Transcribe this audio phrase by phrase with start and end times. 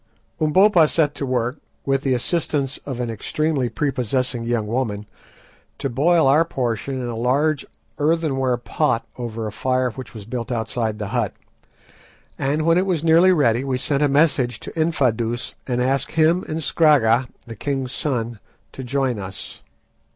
[0.41, 5.05] Umbopa set to work, with the assistance of an extremely prepossessing young woman,
[5.77, 7.67] to boil our portion in a large
[7.99, 11.33] earthenware pot over a fire which was built outside the hut,
[12.39, 16.43] and when it was nearly ready we sent a message to Infadoos, and asked him
[16.47, 18.39] and Scragga, the king's son,
[18.71, 19.61] to join us.